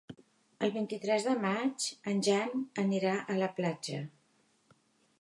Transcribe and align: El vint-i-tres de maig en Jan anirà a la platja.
El 0.67 0.71
vint-i-tres 0.77 1.27
de 1.27 1.35
maig 1.43 1.87
en 2.13 2.25
Jan 2.31 2.65
anirà 2.87 3.15
a 3.35 3.39
la 3.45 3.55
platja. 3.61 4.03